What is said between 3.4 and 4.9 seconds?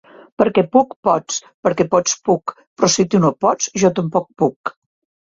pots, jo tampoc puc.